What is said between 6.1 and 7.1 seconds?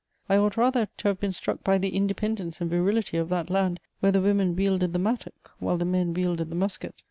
wielded the musket.